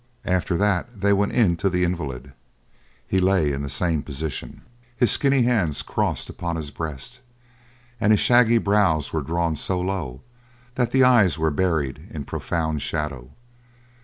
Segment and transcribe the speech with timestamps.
[0.25, 2.33] After that they went in to the invalid.
[3.07, 4.63] He lay in the same position,
[4.97, 7.19] his skinny hands crossed upon his breast,
[7.99, 10.21] and his shaggy brows were drawn so low
[10.73, 13.29] that the eyes were buried in profound shadow.